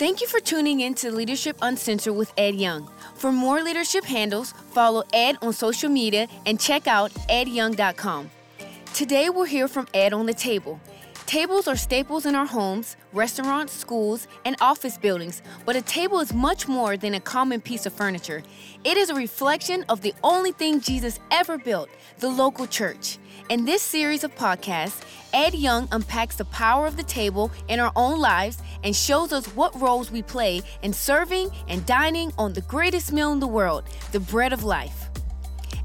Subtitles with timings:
[0.00, 2.88] Thank you for tuning in to Leadership Uncensored with Ed Young.
[3.16, 8.30] For more leadership handles, follow Ed on social media and check out edyoung.com.
[8.94, 10.80] Today we'll hear from Ed on the table.
[11.30, 16.34] Tables are staples in our homes, restaurants, schools, and office buildings, but a table is
[16.34, 18.42] much more than a common piece of furniture.
[18.82, 21.88] It is a reflection of the only thing Jesus ever built
[22.18, 23.18] the local church.
[23.48, 25.02] In this series of podcasts,
[25.32, 29.46] Ed Young unpacks the power of the table in our own lives and shows us
[29.54, 33.84] what roles we play in serving and dining on the greatest meal in the world,
[34.10, 34.99] the bread of life.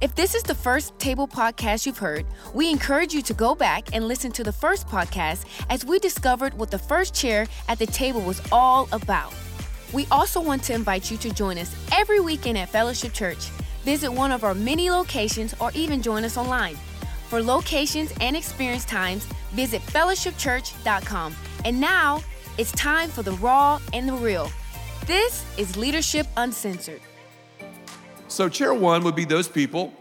[0.02, 3.96] If this is the first table podcast you've heard, we encourage you to go back
[3.96, 7.86] and listen to the first podcast as we discovered what the first chair at the
[7.86, 9.34] table was all about.
[9.94, 13.50] We also want to invite you to join us every weekend at Fellowship Church.
[13.84, 16.76] Visit one of our many locations or even join us online.
[17.30, 21.36] For locations and experience times, visit fellowshipchurch.com.
[21.64, 22.22] And now,
[22.58, 24.52] it's time for the raw and the real.
[25.06, 27.02] This is Leadership Uncensored.
[28.36, 29.94] So, chair one would be those people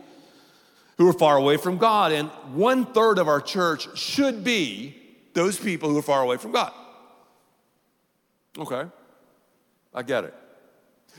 [0.99, 2.11] who are far away from God.
[2.11, 4.97] And one third of our church should be
[5.35, 6.73] those people who are far away from God.
[8.59, 8.91] Okay,
[9.95, 10.35] I get it.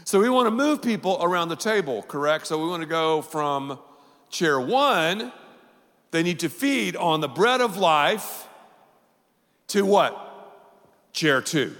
[0.04, 2.48] So, we want to move people around the table, correct?
[2.48, 3.80] So, we want to go from
[4.30, 5.32] chair one,
[6.12, 8.50] they need to feed on the bread of life,
[9.70, 11.14] to what?
[11.14, 11.76] Chair two.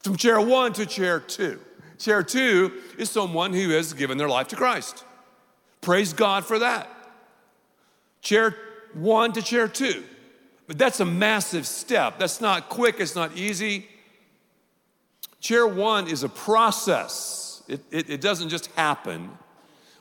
[0.00, 1.60] From chair one to chair two.
[1.98, 5.04] Chair two is someone who has given their life to Christ.
[5.80, 6.88] Praise God for that.
[8.22, 8.56] Chair
[8.94, 10.04] one to chair two.
[10.66, 12.18] But that's a massive step.
[12.18, 13.88] That's not quick, it's not easy.
[15.40, 19.30] Chair one is a process, it, it, it doesn't just happen.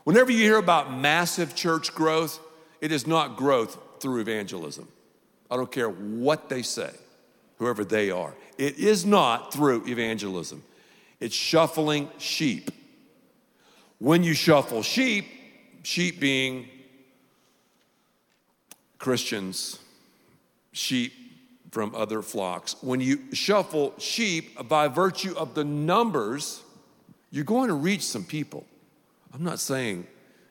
[0.03, 2.39] Whenever you hear about massive church growth,
[2.81, 4.87] it is not growth through evangelism.
[5.51, 6.91] I don't care what they say,
[7.59, 8.33] whoever they are.
[8.57, 10.63] It is not through evangelism.
[11.19, 12.71] It's shuffling sheep.
[13.99, 15.25] When you shuffle sheep,
[15.83, 16.67] sheep being
[18.99, 19.80] Christians,
[20.71, 21.14] sheep
[21.71, 26.61] from other flocks, when you shuffle sheep by virtue of the numbers,
[27.31, 28.65] you're going to reach some people.
[29.33, 30.08] I'm not saying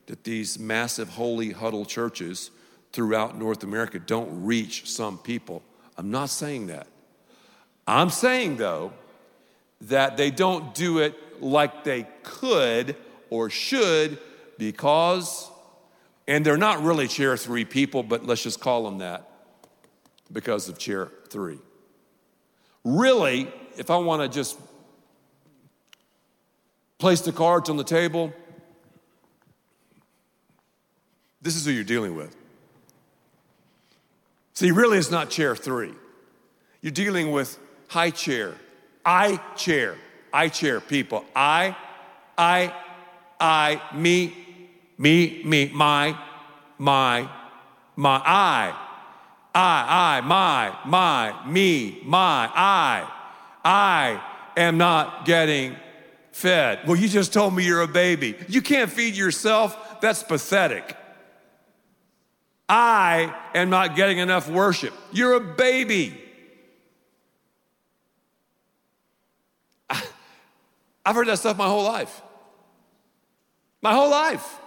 [0.06, 2.50] that these massive holy huddle churches
[2.92, 5.62] throughout North America don't reach some people.
[5.96, 6.86] I'm not saying that.
[7.86, 8.92] I'm saying, though,
[9.82, 12.96] that they don't do it like they could
[13.30, 14.18] or should
[14.58, 15.50] because,
[16.26, 19.30] and they're not really chair three people, but let's just call them that
[20.32, 21.58] because of chair three.
[22.84, 24.58] Really, if I want to just
[26.98, 28.32] place the cards on the table,
[31.42, 32.34] this is who you're dealing with.
[34.54, 35.92] See, really, it's not chair three.
[36.80, 38.54] You're dealing with high chair,
[39.06, 39.96] I chair,
[40.32, 41.24] I chair people.
[41.34, 41.76] I,
[42.36, 42.74] I,
[43.38, 44.36] I, me,
[44.98, 46.18] me, me, my,
[46.76, 47.30] my,
[47.94, 48.74] my, I,
[49.54, 53.08] I, I, my, my, me, my, I,
[53.64, 54.22] I
[54.56, 55.76] am not getting
[56.32, 56.80] fed.
[56.86, 58.34] Well, you just told me you're a baby.
[58.48, 60.00] You can't feed yourself.
[60.00, 60.96] That's pathetic.
[62.68, 64.92] I am not getting enough worship.
[65.12, 66.20] You're a baby.
[71.06, 72.20] I've heard that stuff my whole life.
[73.80, 74.58] My whole life.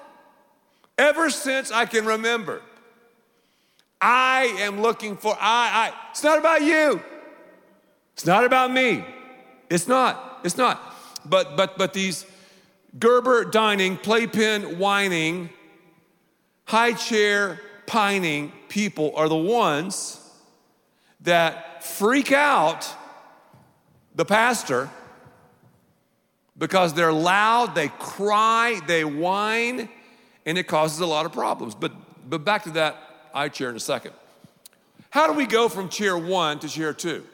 [0.97, 2.61] Ever since I can remember.
[4.01, 7.01] I am looking for, I, I, it's not about you.
[8.13, 9.03] It's not about me.
[9.69, 10.39] It's not.
[10.45, 10.81] It's not.
[11.25, 12.25] But, but, but these
[12.97, 15.49] Gerber dining, playpen whining,
[16.63, 20.21] high chair pining people are the ones
[21.21, 22.87] that freak out
[24.15, 24.89] the pastor
[26.59, 29.89] because they're loud, they cry, they whine,
[30.45, 31.73] and it causes a lot of problems.
[31.73, 31.93] But,
[32.29, 32.97] but back to that
[33.33, 34.11] I chair in a second.
[35.09, 37.25] How do we go from chair one to chair two?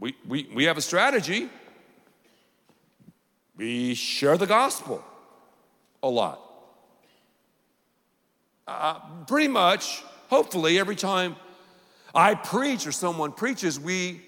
[0.00, 1.48] We, we, we have a strategy.
[3.56, 5.04] We share the gospel
[6.02, 6.40] a lot.
[8.66, 11.36] Uh, pretty much, hopefully, every time
[12.14, 14.25] I preach or someone preaches, we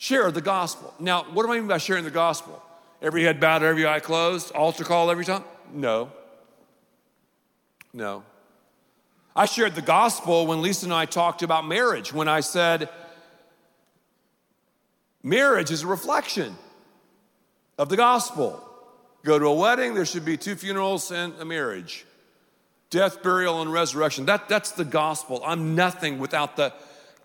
[0.00, 0.94] share the gospel.
[0.98, 2.60] Now, what do I mean by sharing the gospel?
[3.02, 5.44] Every head bowed, every eye closed, altar call every time?
[5.72, 6.10] No.
[7.92, 8.24] No.
[9.36, 12.88] I shared the gospel when Lisa and I talked about marriage, when I said,
[15.22, 16.56] marriage is a reflection
[17.76, 18.66] of the gospel.
[19.22, 22.06] Go to a wedding, there should be two funerals and a marriage.
[22.88, 24.24] Death, burial, and resurrection.
[24.24, 25.42] That, that's the gospel.
[25.44, 26.72] I'm nothing without the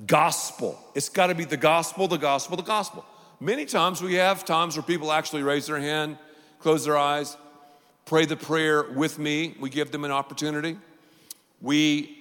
[0.05, 0.79] gospel.
[0.93, 3.05] It's got to be the gospel, the gospel, the gospel.
[3.39, 6.17] Many times we have times where people actually raise their hand,
[6.59, 7.37] close their eyes,
[8.05, 9.55] pray the prayer with me.
[9.59, 10.77] We give them an opportunity.
[11.61, 12.17] We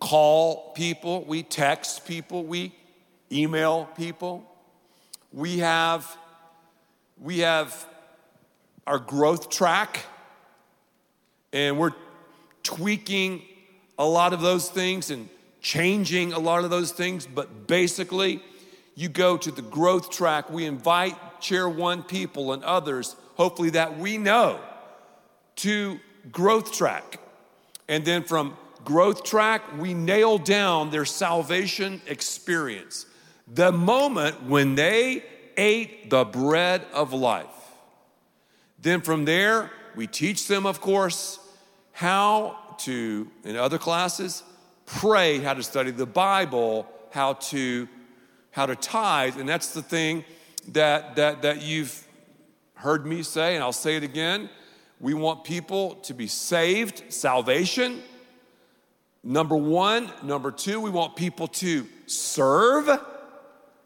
[0.00, 2.74] call people, we text people, we
[3.30, 4.44] email people.
[5.32, 6.16] We have
[7.20, 7.86] we have
[8.86, 10.04] our growth track
[11.52, 11.94] and we're
[12.62, 13.42] tweaking
[13.98, 15.28] a lot of those things and
[15.60, 18.42] changing a lot of those things, but basically
[18.94, 20.50] you go to the growth track.
[20.50, 24.60] We invite chair one people and others, hopefully that we know,
[25.56, 26.00] to
[26.32, 27.20] growth track.
[27.88, 33.06] And then from growth track, we nail down their salvation experience.
[33.46, 35.24] The moment when they
[35.56, 37.46] ate the bread of life.
[38.80, 41.40] Then from there, we teach them, of course,
[41.92, 44.44] how to, in other classes,
[44.88, 47.88] pray, how to study the Bible, how to
[48.50, 50.24] how to tithe, and that's the thing
[50.68, 52.04] that, that, that you've
[52.74, 54.50] heard me say, and I'll say it again.
[55.00, 58.02] We want people to be saved, salvation.
[59.22, 60.10] Number one.
[60.22, 62.86] Number two, we want people to serve.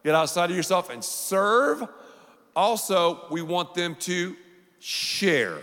[0.03, 1.87] Get outside of yourself and serve.
[2.55, 4.35] Also, we want them to
[4.79, 5.59] share.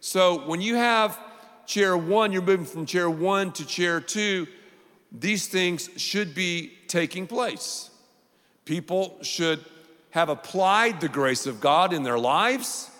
[0.00, 1.18] So when you have
[1.66, 4.46] chair one, you're moving from chair one to chair two,
[5.12, 7.90] these things should be taking place.
[8.64, 9.64] People should
[10.10, 12.90] have applied the grace of God in their lives.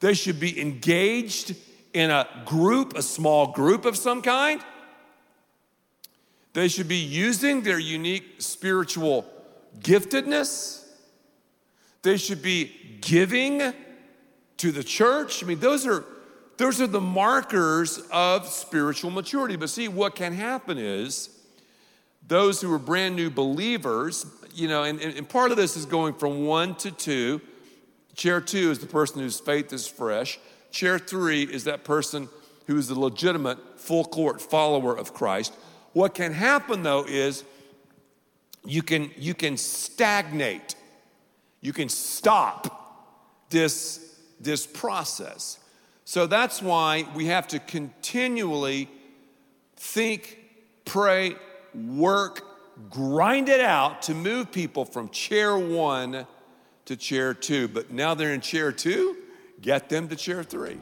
[0.00, 1.56] They should be engaged
[1.92, 4.60] in a group, a small group of some kind.
[6.52, 9.26] They should be using their unique spiritual
[9.80, 10.84] giftedness.
[12.02, 13.72] They should be giving
[14.58, 15.42] to the church.
[15.42, 16.04] I mean, those are
[16.58, 19.56] those are the markers of spiritual maturity.
[19.56, 21.30] But see, what can happen is
[22.26, 26.14] those who are brand new believers, you know, and, and part of this is going
[26.14, 27.40] from one to two.
[28.14, 30.40] Chair two is the person whose faith is fresh.
[30.72, 32.28] Chair three is that person
[32.66, 35.54] who is the legitimate full court follower of Christ.
[35.92, 37.44] What can happen though is
[38.64, 40.74] you can you can stagnate.
[41.60, 45.60] You can stop this this process.
[46.08, 48.88] So that's why we have to continually
[49.76, 50.38] think,
[50.86, 51.36] pray,
[51.74, 52.40] work,
[52.88, 56.26] grind it out to move people from chair one
[56.86, 57.68] to chair two.
[57.68, 59.18] But now they're in chair two,
[59.60, 60.78] get them to chair three.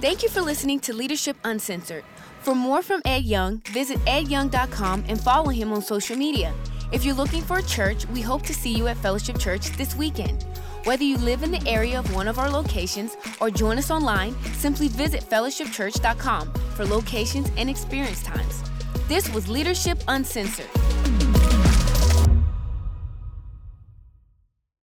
[0.00, 2.04] Thank you for listening to Leadership Uncensored.
[2.38, 6.54] For more from Ed Young, visit edyoung.com and follow him on social media.
[6.92, 9.96] If you're looking for a church, we hope to see you at Fellowship Church this
[9.96, 10.44] weekend.
[10.84, 14.36] Whether you live in the area of one of our locations or join us online,
[14.52, 18.62] simply visit fellowshipchurch.com for locations and experience times.
[19.08, 20.68] This was Leadership Uncensored.